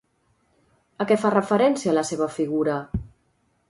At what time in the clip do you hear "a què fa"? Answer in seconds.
1.05-1.33